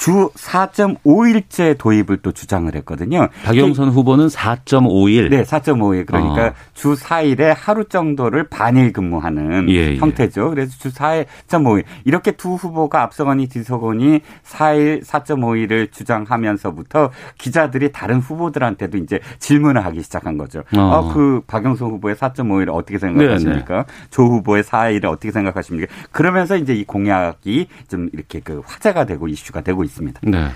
[0.00, 3.28] 주 4.5일제 도입을 또 주장을 했거든요.
[3.44, 5.28] 박영선 후보는 4.5일.
[5.28, 6.06] 네, 4.5일.
[6.06, 6.52] 그러니까 어.
[6.72, 9.96] 주 4일에 하루 정도를 반일 근무하는 예, 예.
[9.96, 10.48] 형태죠.
[10.48, 11.84] 그래서 주 4.5일.
[12.06, 20.38] 이렇게 두 후보가 앞서거니 뒤서거니 4일, 4.5일을 주장하면서부터 기자들이 다른 후보들한테도 이제 질문을 하기 시작한
[20.38, 20.60] 거죠.
[20.76, 23.74] 어, 어 그 박영선 후보의 4.5일 어떻게 생각하십니까?
[23.74, 24.08] 네, 네.
[24.10, 25.92] 조 후보의 4일을 어떻게 생각하십니까?
[26.10, 29.89] 그러면서 이제 이 공약이 좀 이렇게 그 화제가 되고 이슈가 되고 있습니다.
[29.90, 30.20] 있습니다.
[30.24, 30.48] 네.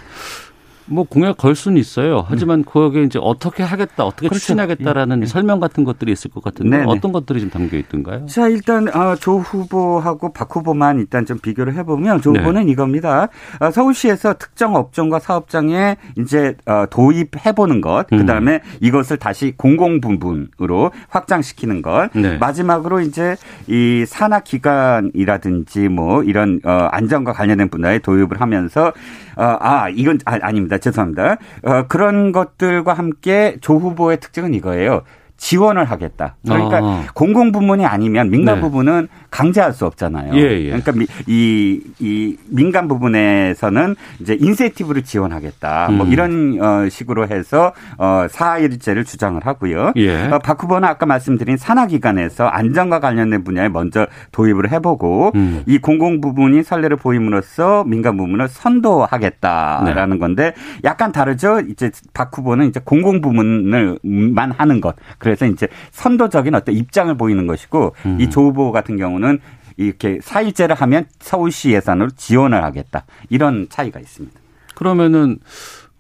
[0.87, 2.25] 뭐 공약 걸 수는 있어요.
[2.29, 2.65] 하지만 음.
[2.65, 4.41] 거기에 이제 어떻게 하겠다, 어떻게 그렇죠.
[4.41, 5.27] 추진하겠다라는 예.
[5.27, 6.91] 설명 같은 것들이 있을 것 같은데 네네.
[6.91, 8.27] 어떤 것들이 좀 담겨 있던가요?
[8.27, 12.41] 자 일단 아, 조 후보하고 박 후보만 일단 좀 비교를 해보면 조 네.
[12.41, 13.29] 후보는 이겁니다.
[13.61, 18.79] 아, 서울시에서 특정 업종과 사업장에 이제 어, 도입해보는 것, 그 다음에 음.
[18.81, 22.37] 이것을 다시 공공 부분으로 확장시키는 것, 네.
[22.37, 23.37] 마지막으로 이제
[23.69, 28.93] 이 산하 기관이라든지 뭐 이런 어, 안전과 관련된 분야에 도입을 하면서 어,
[29.37, 30.39] 아 이건 아.
[30.75, 30.79] 죄송합니다.
[30.79, 31.37] 죄송합니다.
[31.63, 35.03] 어, 그런 것들과 함께 조 후보의 특징은 이거예요.
[35.37, 36.37] 지원을 하겠다.
[36.45, 37.05] 그러니까 아.
[37.13, 38.61] 공공 부문이 아니면 민간 네.
[38.63, 40.33] 부분은 강제할 수 없잖아요.
[40.35, 40.81] 예, 예.
[40.81, 40.93] 그러니까
[41.27, 45.89] 이, 이 민간 부분에서는 이제 인센티브를 지원하겠다.
[45.91, 45.99] 뭐 음.
[45.99, 49.93] 뭐 이런 어, 식으로 해서 어 4일제를 주장을 하고요.
[49.97, 50.29] 예.
[50.29, 55.63] 어, 박 후보는 아까 말씀드린 산하기관에서 안전과 관련된 분야에 먼저 도입을 해보고 음.
[55.67, 60.19] 이 공공 부분이 선례를 보임으로써 민간 부문을 선도하겠다라는 네.
[60.19, 61.61] 건데 약간 다르죠.
[61.69, 64.95] 이제 박 후보는 이제 공공 부문을만 하는 것.
[65.25, 68.21] 그래서 이제 선도적인 어떤 입장을 보이는 것이고 음.
[68.21, 69.41] 이조 후보 같은 경우는
[69.77, 73.05] 이렇게 사일제를 하면 서울시 예산으로 지원을 하겠다.
[73.31, 74.39] 이런 차이가 있습니다.
[74.75, 75.39] 그러면은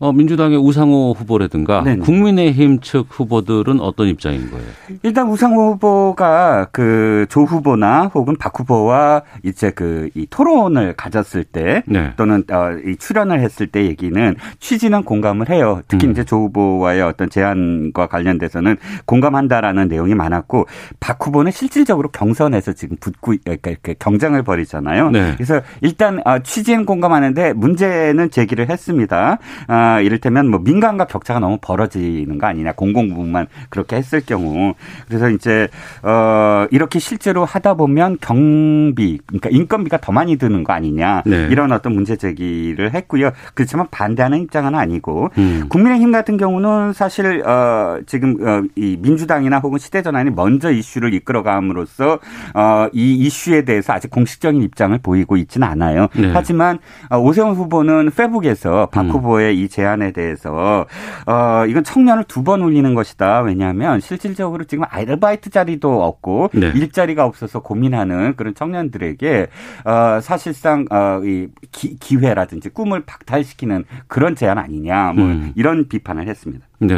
[0.00, 2.02] 어, 민주당의 우상호 후보라든가 네네.
[2.04, 4.66] 국민의힘 측 후보들은 어떤 입장인 거예요?
[5.02, 11.82] 일단 우상호 후보가 그 조 후보나 혹은 박 후보와 이제 그 이 토론을 가졌을 때
[11.86, 12.12] 네.
[12.16, 15.80] 또는 어, 이 출연을 했을 때 얘기는 취지는 공감을 해요.
[15.88, 16.12] 특히 음.
[16.12, 18.76] 이제 조 후보와의 어떤 제안과 관련돼서는
[19.06, 20.66] 공감한다라는 내용이 많았고
[21.00, 25.10] 박 후보는 실질적으로 경선에서 지금 붙고 그러니까 이렇게 경쟁을 벌이잖아요.
[25.10, 25.32] 네.
[25.36, 29.38] 그래서 일단 어, 취지는 공감하는데 문제는 제기를 했습니다.
[29.68, 34.74] 아, 이를테면 뭐 민간과 격차가 너무 벌어지는 거 아니냐 공공부문만 그렇게 했을 경우
[35.08, 35.68] 그래서 이제
[36.02, 41.48] 어 이렇게 실제로 하다 보면 경비 그러니까 인건비가 더 많이 드는 거 아니냐 네.
[41.50, 43.30] 이런 어떤 문제 제기를 했고요.
[43.54, 45.66] 그렇지만 반대하는 입장은 아니고 음.
[45.68, 52.18] 국민의힘 같은 경우는 사실 어 지금 어 이 민주당이나 혹은 시대전환이 먼저 이슈를 이끌어감으로써
[52.54, 56.08] 어 이 이슈에 대해서 아직 공식적인 입장을 보이고 있지는 않아요.
[56.16, 56.30] 네.
[56.32, 56.78] 하지만
[57.10, 59.10] 어, 오세훈 후보는 페북에서 박 음.
[59.10, 60.86] 후보의 이 제안에 대해서
[61.26, 63.40] 어 이건 청년을 두 번 울리는 것이다.
[63.40, 66.72] 왜냐하면 실질적으로 지금 아르바이트 자리도 없고 네.
[66.74, 69.46] 일자리가 없어서 고민하는 그런 청년들에게
[69.86, 75.12] 어 사실상 어이 기회라든지 꿈을 박탈시키는 그런 제안 아니냐.
[75.14, 75.52] 뭐 음.
[75.56, 76.66] 이런 비판을 했습니다.
[76.80, 76.96] 네.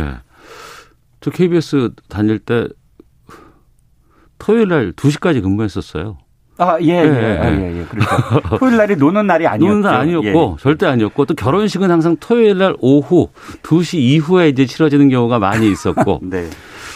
[1.20, 2.66] 저 KBS 다닐 때
[4.38, 6.18] 토요일 날 2시까지 근무했었어요.
[6.58, 7.84] 아, 예, 예, 예, 아, 예, 예.
[7.84, 8.08] 그렇죠.
[8.58, 9.66] 토요일 날이 노는 날이 아니었죠.
[9.68, 10.62] 노는 날 아니었고, 예.
[10.62, 13.28] 절대 아니었고, 또 결혼식은 항상 토요일 날 오후
[13.62, 16.48] 2시 이후에 이제 치러지는 경우가 많이 있었고, 네.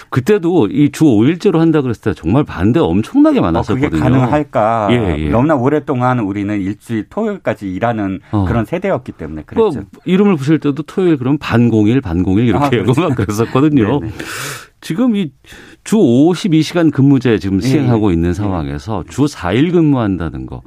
[0.09, 3.87] 그때도 이 주 5일제로 한다 그랬을 때 정말 반대 엄청나게 많았었거든요.
[3.87, 4.89] 어, 그게 가능할까?
[4.91, 5.29] 예, 예.
[5.29, 8.45] 너무나 오랫동안 우리는 일주일 토요일까지 일하는 어.
[8.49, 9.71] 그런 세대였기 때문에 그랬죠.
[9.71, 13.01] 뭐 이름을 부실 때도 토요일 그럼 반공일, 반공일 이렇게 아, 그렇죠.
[13.09, 14.01] 막 그랬었거든요.
[14.81, 15.31] 지금 이
[15.83, 17.67] 주 52시간 근무제 지금 네.
[17.67, 18.15] 시행하고 네.
[18.15, 20.63] 있는 상황에서 주 4일 근무한다는 거.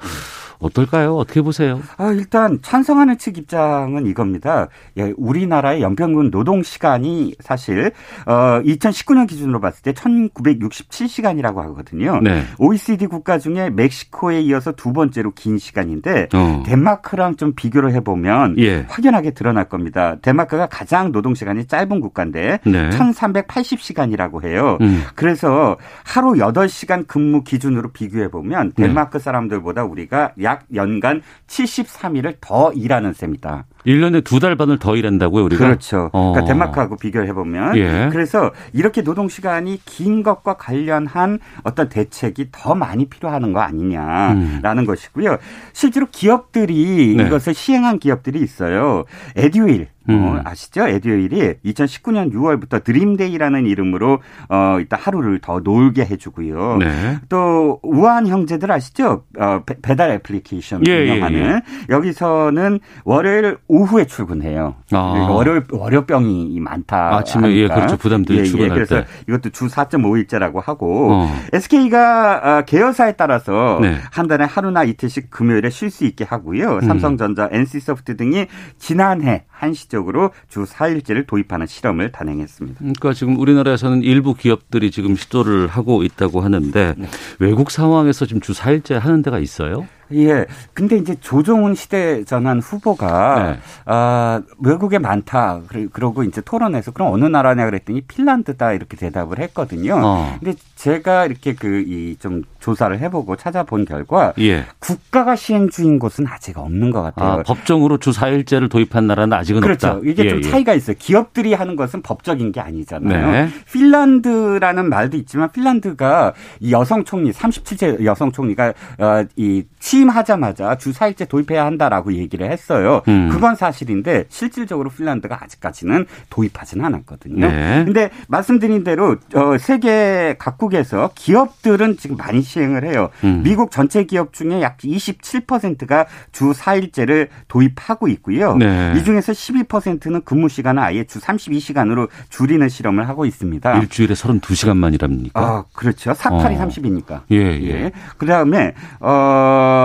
[0.64, 1.16] 어떨까요?
[1.18, 1.82] 어떻게 보세요?
[1.98, 4.70] 아, 일단 찬성하는 측 입장은 이겁니다.
[4.98, 7.92] 예, 우리나라의 연평균 노동 시간이 사실
[8.26, 12.20] 어 2019년 기준으로 봤을 때 1967시간이라고 하거든요.
[12.22, 12.44] 네.
[12.60, 16.64] OECD 국가 중에 멕시코에 이어서 두 번째로 긴 시간인데 어.
[16.66, 18.86] 덴마크랑 좀 비교를 해 보면 예.
[18.88, 20.16] 확연하게 드러날 겁니다.
[20.22, 22.90] 덴마크가 가장 노동 시간이 짧은 국가인데 네.
[22.90, 24.78] 1380시간이라고 해요.
[24.82, 25.04] 음.
[25.16, 28.88] 그래서 하루 8시간 근무 기준으로 비교해 보면 네.
[28.88, 33.66] 덴마크 사람들보다 우리가 약약 연간 73일을 더 일하는 셈이다.
[33.86, 35.66] 1년에 두 달 반을 더 일한다고요, 우리가?
[35.66, 36.10] 그렇죠.
[36.14, 36.32] 어.
[36.34, 37.78] 그러니까 덴마크하고 비교를 해보면.
[37.78, 38.10] 예.
[38.12, 44.86] 그래서 이렇게 노동 시간이 긴 것과 관련한 어떤 대책이 더 많이 필요하는 거 아니냐라는 음.
[44.86, 45.38] 것이고요.
[45.74, 47.24] 실제로 기업들이 네.
[47.26, 49.06] 이것을 시행한 기업들이 있어요.
[49.36, 49.88] 에듀윌.
[50.10, 50.22] 음.
[50.22, 50.86] 어, 아시죠?
[50.86, 54.20] 에듀윌이 2019년 6월부터 Dream Day라는 이름으로
[54.50, 56.76] 어 일단 하루를 더 놀게 해주고요.
[56.80, 57.20] 네.
[57.30, 59.24] 또 우한 형제들 아시죠?
[59.40, 61.62] 어, 배 달 애플리케이션 예, 운영하는 예, 예.
[61.90, 64.76] 여기서는 월요일 오후에 출근해요.
[64.92, 65.12] 아.
[65.12, 67.18] 그러니까 월요 월요병이 많다.
[67.18, 69.08] 아침에 예 그렇죠 부담들이 예, 예, 출근할 예, 그래서 때.
[69.28, 71.36] 이것도 주 4.5일제라고 하고 어.
[71.52, 73.98] SK가 아, 계열사에 따라서 네.
[74.12, 76.76] 한 달에 하루나 이틀씩 금요일에 쉴 수 있게 하고요.
[76.76, 76.82] 음.
[76.82, 77.56] 삼성전자, 음.
[77.56, 78.46] NC소프트 등이
[78.78, 82.78] 지난해 한시적으로 주 4일제를 도입하는 실험을 단행했습니다.
[82.80, 87.08] 그러니까 지금 우리나라에서는 일부 기업들이 지금 시도를 하고 있다고 하는데 네.
[87.40, 89.88] 외국 상황에서 지금 주 4일제 하는 데가 있어요?
[90.12, 90.46] 예.
[90.74, 93.60] 근데 이제 조종훈 시대 전환 후보가 네.
[93.86, 95.62] 아, 외국에 많다.
[95.92, 100.00] 그러고 이제 토론에서 그럼 어느 나라냐 그랬더니 핀란드다 이렇게 대답을 했거든요.
[100.04, 100.38] 어.
[100.40, 104.66] 근데 제가 이렇게 그 이 좀 조사를 해보고 찾아본 결과 예.
[104.80, 107.40] 국가가 시행 중인 곳은 아직 없는 것 같아요.
[107.40, 109.88] 아, 법정으로 주 4일제를 도입한 나라는 아직은 그렇죠.
[109.88, 110.02] 없다.
[110.10, 110.42] 이게 예, 좀 예.
[110.50, 110.96] 차이가 있어요.
[110.98, 113.32] 기업들이 하는 것은 법적인 게 아니잖아요.
[113.32, 113.50] 네.
[113.72, 121.30] 핀란드라는 말도 있지만 핀란드가 이 여성 총리 37세 여성 총리가 어, 이 취임하자마자 주 4일제
[121.30, 123.02] 도입해야 한다라고 얘기를 했어요.
[123.08, 123.30] 음.
[123.30, 127.48] 그건 사실인데 실질적으로 핀란드가 아직까지는 도입하지는 않았거든요.
[127.48, 127.84] 네.
[127.86, 133.10] 근데 말씀드린 대로 어, 세계 각국에서 기업들은 지금 많이 시행을 해요.
[133.24, 133.42] 음.
[133.44, 138.56] 미국 전체 기업 중에 약 27%가 주 4일제를 도입하고 있고요.
[138.58, 138.94] 네.
[138.98, 143.78] 이 중에서 12%는 근무 시간을 아예 주 32시간으로 줄이는 실험을 하고 있습니다.
[143.78, 145.40] 일주일에 32시간만 일합니까?
[145.40, 146.14] 아, 그렇죠.
[146.14, 146.68] 4, 8이 어.
[146.68, 147.22] 30이니까.
[147.32, 147.68] 예, 예.
[147.68, 147.92] 예.
[148.18, 149.82] 그다음에 어,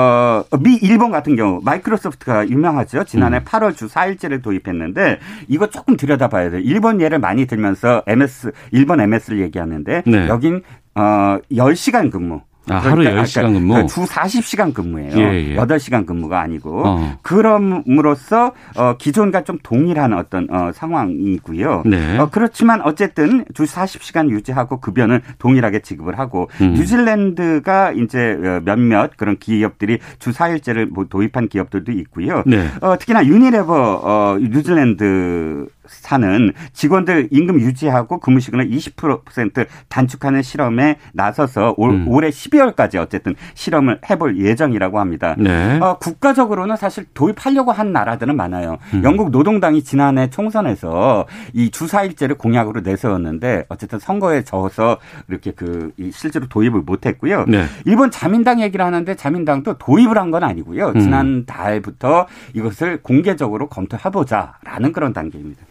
[0.60, 3.04] 미 일본 같은 경우 마이크로소프트가 유명하죠.
[3.04, 3.44] 지난해 음.
[3.44, 6.60] 8월 주 4일제를 도입했는데 이거 조금 들여다봐야 돼요.
[6.64, 10.28] 일본 예를 많이 들면서 MS 일본 MS를 얘기하는데 네.
[10.28, 10.62] 여긴
[10.94, 13.74] 어 10시간 근무 아, 하루 그러니까 10시간 근무?
[13.74, 15.18] 그러니까 주 40시간 근무예요.
[15.18, 15.56] 예, 예.
[15.56, 16.82] 8시간 근무가 아니고.
[16.84, 17.18] 어.
[17.22, 21.82] 그럼으로써 어, 기존과 좀 동일한 어떤 어, 상황이고요.
[21.86, 22.18] 네.
[22.18, 26.74] 어, 그렇지만 어쨌든 주 40시간 유지하고 급여는 동일하게 지급을 하고 음.
[26.74, 32.42] 뉴질랜드가 이제 어, 몇몇 그런 기업들이 주 4일제를 뭐 도입한 기업들도 있고요.
[32.46, 32.68] 네.
[32.80, 41.74] 어, 특히나 유니레버 어, 뉴질랜드 사는 직원들 임금 유지하고 근무 시간을 20% 단축하는 실험에 나서서
[41.76, 42.08] 올, 음.
[42.08, 45.34] 올해 12월까지 어쨌든 실험을 해볼 예정이라고 합니다.
[45.38, 45.78] 네.
[45.80, 48.78] 어, 국가적으로는 사실 도입하려고 한 나라들은 많아요.
[48.94, 49.02] 음.
[49.04, 54.98] 영국 노동당이 지난해 총선에서 이 주사일제를 공약으로 내세웠는데 어쨌든 선거에 져서
[55.28, 57.46] 이렇게 그 실제로 도입을 못했고요.
[57.48, 57.64] 네.
[57.84, 60.88] 일본 자민당 얘기를 하는데 자민당도 도입을 한 건 아니고요.
[60.94, 61.00] 음.
[61.00, 65.62] 지난 달부터 이것을 공개적으로 검토해보자라는 그런 단계입니다.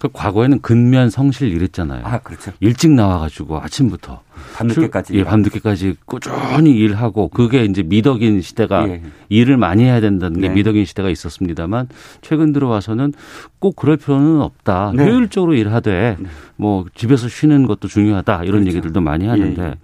[0.00, 2.02] 그 과거에는 근면 성실 일했잖아요.
[2.04, 2.52] 아, 그렇죠.
[2.60, 4.20] 일찍 나와가지고 아침부터
[4.54, 9.02] 밤늦게까지 예, 밤늦게까지 꾸준히 일하고 그게 이제 미덕인 시대가 예.
[9.30, 10.54] 일을 많이 해야 된다는 게 네.
[10.54, 11.88] 미덕인 시대가 있었습니다만
[12.20, 13.14] 최근 들어와서는
[13.58, 14.92] 꼭 그럴 필요는 없다.
[14.94, 15.04] 네.
[15.04, 16.26] 효율적으로 일하되 네.
[16.56, 18.68] 뭐 집에서 쉬는 것도 중요하다 이런 그렇죠.
[18.68, 19.62] 얘기들도 많이 하는데.
[19.62, 19.74] 예.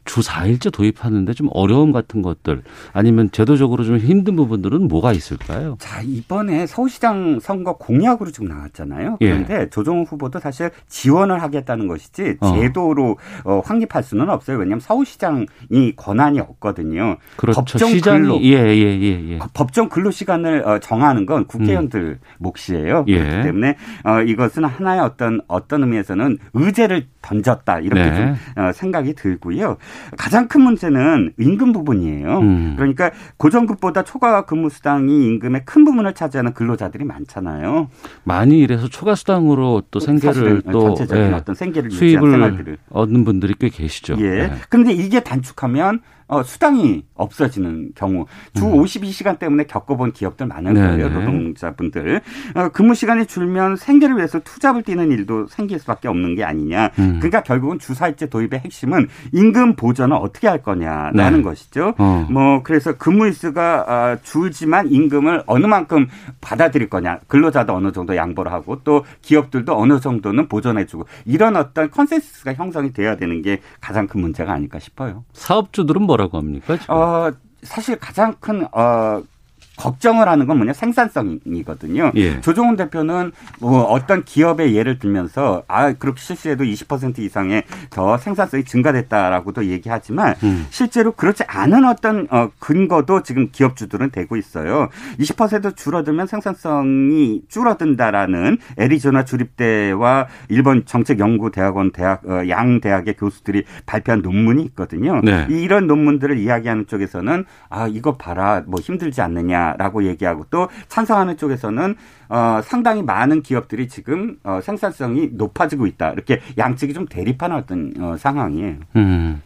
[0.00, 0.10] 예.
[0.10, 5.76] 주 4일째 도입하는데 좀 어려움 같은 것들 아니면 제도적으로 좀 힘든 부분들은 뭐가 있을까요?
[5.78, 9.18] 자, 이번에 서울시장 선거 공약으로 좀 나왔잖아요.
[9.20, 9.28] 예.
[9.28, 9.70] 그런데 예.
[9.70, 12.54] 조정훈 후보도 사실 지원을 하겠다는 것이지 어.
[12.54, 13.62] 제도로 어.
[13.64, 14.58] 확립할 수는 없어요.
[14.58, 17.16] 왜냐하면 서울시장이 권한이 없거든요.
[17.36, 17.60] 그렇죠.
[17.60, 19.38] 법정 시장이, 근로 예, 예, 예, 예.
[19.54, 22.18] 법정 근로 시간을 어, 정하는 건 국회의원들 음.
[22.38, 23.04] 몫이에요.
[23.08, 23.18] 예.
[23.18, 28.16] 그렇기 때문에 어, 이것은 하나의 어떤 어떤 의미에서는 의제를 던졌다 이렇게 네.
[28.16, 29.76] 좀 어, 생각이 들고요.
[30.16, 32.38] 가장 큰 문제는 임금 부분이에요.
[32.38, 32.74] 음.
[32.76, 37.88] 그러니까 고정급보다 초과 근무 수당이 임금의 큰 부분을 차지하는 근로자들이 많잖아요.
[38.24, 43.54] 많이 일해서 초과 수당으로 또 생계를 또 전체적인 예, 어떤 생계를 수입을 생활들을 얻는 분들이
[43.58, 44.16] 꽤 계시죠.
[44.18, 44.24] 예.
[44.24, 44.52] 예.
[44.68, 46.00] 그런데 이게 단축하면
[46.30, 48.72] 어, 수당이 없어지는 경우 주 음.
[48.74, 50.86] 52시간 때문에 겪어본 기업들 많은 네네.
[50.86, 52.20] 거예요 노동자분들
[52.54, 57.16] 어, 근무 시간이 줄면 생계를 위해서 투잡을 뛰는 일도 생길 수밖에 없는 게 아니냐 음.
[57.18, 61.42] 그러니까 결국은 주사일제 도입의 핵심은 임금 보전을 어떻게 할 거냐라는 네.
[61.42, 62.26] 것이죠 어.
[62.30, 66.06] 뭐 그래서 근무 일수가 어, 줄지만 임금을 어느 만큼
[66.40, 72.54] 받아들일 거냐 근로자도 어느 정도 양보를 하고 또 기업들도 어느 정도는 보전해주고 이런 어떤 컨센서스가
[72.54, 76.76] 형성이 돼야 되는 게 가장 큰 문제가 아닐까 싶어요 사업주들은 뭐 뭐라고 합니까?
[76.78, 76.94] 지금?
[76.94, 79.22] 어, 사실 가장 큰 어,
[79.80, 82.12] 걱정을 하는 건 뭐냐 생산성이거든요.
[82.16, 82.40] 예.
[82.42, 89.66] 조종훈 대표는 뭐 어떤 기업의 예를 들면서 아 그렇게 실시해도 20% 이상의 더 생산성이 증가됐다라고도
[89.66, 90.66] 얘기하지만 음.
[90.68, 94.88] 실제로 그렇지 않은 어떤 어 근거도 지금 기업주들은 대고 있어요.
[95.18, 104.62] 20% 줄어들면 생산성이 줄어든다라는 애리조나 주립대와 일본 정책연구대학원 대학 어, 양 대학의 교수들이 발표한 논문이
[104.64, 105.20] 있거든요.
[105.22, 105.46] 네.
[105.48, 111.96] 이런 논문들을 이야기하는 쪽에서는 아 이거 봐라 뭐 힘들지 않느냐 라고 얘기하고 또 찬성하는 쪽에서는
[112.30, 116.12] 어, 상당히 많은 기업들이 지금 어, 생산성이 높아지고 있다.
[116.12, 118.76] 이렇게 양측이 좀 대립하는 어떤 어, 상황이에요.
[118.94, 119.42] 음.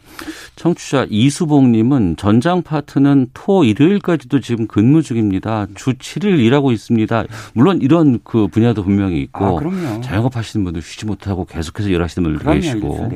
[0.55, 5.65] 청취자 이수봉님은 전장 파트는 토 일요일까지도 지금 근무 중입니다.
[5.73, 7.25] 주 7일 일하고 있습니다.
[7.53, 12.53] 물론 이런 그 분야도 분명히 있고 아, 자영업 하시는 분들 쉬지 못하고 계속해서 일하시는 분들
[12.53, 13.09] 계시고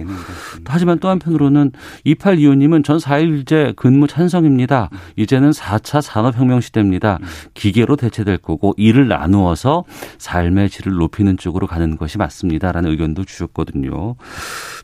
[0.65, 1.71] 하지만 또 한편으로는
[2.05, 4.89] 2825님은 전 4일제 근무 찬성입니다.
[5.15, 7.19] 이제는 4차 산업혁명 시대입니다.
[7.53, 9.83] 기계로 대체될 거고 일을 나누어서 나서
[10.17, 14.15] 삶의 질을 높이는 쪽으로 가는 것이 맞습니다라는 의견도 주셨거든요.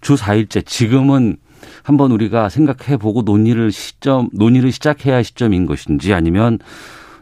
[0.01, 1.37] 주 4일째 지금은
[1.81, 6.59] 한번 우리가 생각해 보고 논의를 시점 논의를 시작해야 할 시점인 것인지 아니면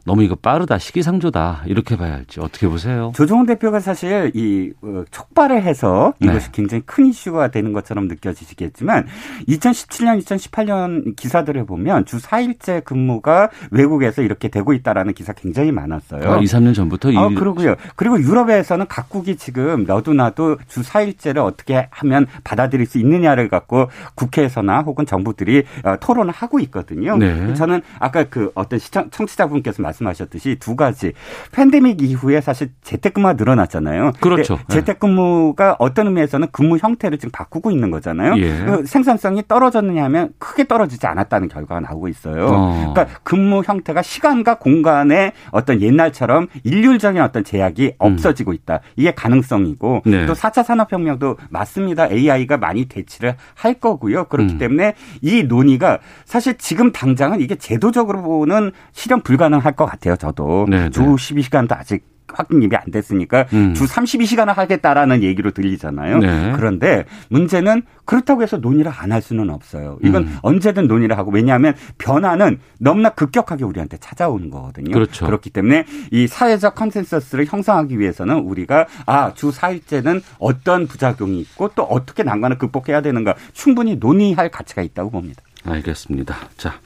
[0.06, 3.14] 너무 이거 빠르다 시기상조다 이렇게 봐야 할지 어떻게 보세요?
[3.16, 6.52] 조정훈 대표가 사실 이 어, 촉발을 해서 이것이 네.
[6.52, 9.08] 굉장히 큰 이슈가 되는 것처럼 느껴지시겠지만
[9.48, 16.30] 2017년, 2018년 기사들을 보면 주 4일째 근무가 외국에서 이렇게 되고 있다라는 기사 굉장히 많았어요.
[16.30, 17.76] 아, 2, 3년 전부터 아, 그러고요.
[17.96, 24.82] 그리고 유럽에서는 각국이 지금 너도 나도 주 4일째를 어떻게 하면 받아들일 수 있느냐를 갖고 국회에서나
[24.82, 27.16] 혹은 정부들이 어, 토론을 하고 있거든요.
[27.18, 27.54] 네.
[27.54, 31.14] 저는 아까 그 어떤 시청, 청취자분께서 말씀 하셨듯이 두 가지
[31.52, 34.14] 팬데믹 이후에 사실 재택근무가 늘어났잖아요.
[34.20, 34.58] 그렇죠.
[34.68, 34.76] 네.
[34.76, 38.36] 재택근무가 어떤 의미에서는 근무 형태를 지금 바꾸고 있는 거잖아요.
[38.38, 38.66] 예.
[38.66, 42.48] 그 생산성이 떨어졌느냐 하면 크게 떨어지지 않았다는 결과가 나오고 있어요.
[42.48, 42.94] 어.
[42.94, 47.92] 그러니까 근무 형태가 시간과 공간의 어떤 옛날처럼 일률적인 어떤 제약이 음.
[47.98, 48.80] 없어지고 있다.
[48.96, 50.26] 이게 가능성이고 네.
[50.26, 52.08] 또 4차 산업혁명도 맞습니다.
[52.08, 54.26] AI가 많이 대치를 할 거고요.
[54.26, 54.58] 그렇기 음.
[54.58, 60.16] 때문에 이 논의가 사실 지금 당장은 이게 제도적으로 보는 실현 불가능할 것 같아요.
[60.16, 60.90] 저도 네네.
[60.92, 63.76] 주 12시간도 아직 확립이 안 됐으니까 음.
[63.76, 66.18] 주 32시간을 하겠다라는 얘기로 들리잖아요.
[66.18, 66.54] 네.
[66.56, 70.00] 그런데 문제는 그렇다고 해서 논의를 안 할 수는 없어요.
[70.02, 70.38] 이건 음.
[70.42, 74.92] 언제든 논의를 하고 왜냐하면 변화는 너무나 급격하게 우리한테 찾아오는 거거든요.
[74.94, 75.28] 그렇죠.
[75.28, 81.84] 그렇기 때문에 이 사회적 컨센서스를 형성하기 위해서는 우리가 아, 주 4일제는 어떤 부작용이 있고 또
[81.84, 85.44] 어떻게 난관을 극복해야 되는가 충분히 논의할 가치가 있다고 봅니다.
[85.66, 86.36] 알겠습니다.
[86.58, 86.80] 자,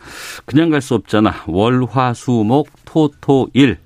[0.45, 1.43] 그냥 갈 수 없잖아.
[1.47, 3.77] 월, 화, 수, 목, 토, 토, 일.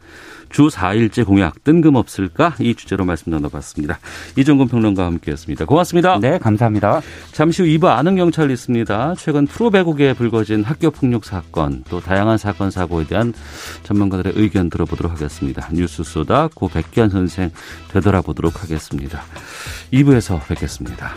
[0.49, 2.55] 주 4일제 공약 뜬금없을까?
[2.59, 3.99] 이 주제로 말씀 나눠봤습니다.
[4.35, 5.63] 이정근 평론가와 함께했습니다.
[5.63, 6.19] 고맙습니다.
[6.19, 6.99] 네, 감사합니다.
[7.31, 9.15] 잠시 후 2부 아는 경찰 있습니다.
[9.17, 13.33] 최근 프로 배구계에 불거진 학교 폭력 사건 또 다양한 사건 사고에 대한
[13.83, 15.69] 전문가들의 의견 들어보도록 하겠습니다.
[15.71, 17.51] 뉴스 쏘다 고 백기환 선생
[17.93, 19.23] 되돌아보도록 하겠습니다.
[19.93, 21.13] 2부에서 뵙겠습니다.